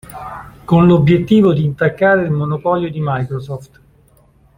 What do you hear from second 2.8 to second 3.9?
di Microsoft.